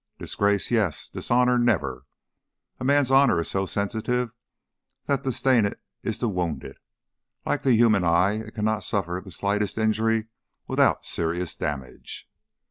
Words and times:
"Disgrace, 0.17 0.71
yes. 0.71 1.09
Dishonor, 1.09 1.59
never! 1.59 2.07
A 2.79 2.83
man's 2.83 3.11
honor 3.11 3.39
is 3.39 3.49
so 3.51 3.67
sensitive 3.67 4.31
that 5.05 5.23
to 5.23 5.31
stain 5.31 5.63
it 5.63 5.79
is 6.01 6.17
to 6.17 6.27
wound 6.27 6.63
it. 6.63 6.79
Like 7.45 7.61
the 7.61 7.75
human 7.75 8.03
eye 8.03 8.39
it 8.47 8.55
cannot 8.55 8.83
suffer 8.83 9.21
the 9.23 9.29
slightest 9.29 9.77
injury 9.77 10.25
without 10.65 11.05
serious 11.05 11.55
damage." 11.55 12.27